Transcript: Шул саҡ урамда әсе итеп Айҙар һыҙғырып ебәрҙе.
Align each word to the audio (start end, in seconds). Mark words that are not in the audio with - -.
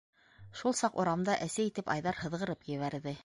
Шул 0.61 0.75
саҡ 0.79 0.97
урамда 1.03 1.35
әсе 1.47 1.67
итеп 1.73 1.93
Айҙар 1.97 2.21
һыҙғырып 2.23 2.69
ебәрҙе. 2.75 3.17